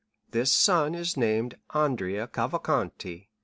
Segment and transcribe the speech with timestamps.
[0.31, 3.29] This son is named Andrea Cavalcanti.